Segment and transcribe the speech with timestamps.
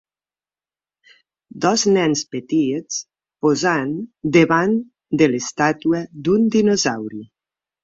[1.65, 2.97] Dos nens petits
[3.47, 3.93] posant
[4.39, 4.75] davant
[5.23, 7.25] de l'estàtua d'un dinosaure.